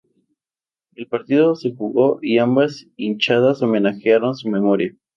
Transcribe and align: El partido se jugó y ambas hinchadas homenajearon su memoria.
El 0.95 1.05
partido 1.07 1.53
se 1.53 1.75
jugó 1.75 2.17
y 2.23 2.39
ambas 2.39 2.87
hinchadas 2.97 3.61
homenajearon 3.61 4.35
su 4.35 4.49
memoria. 4.49 4.95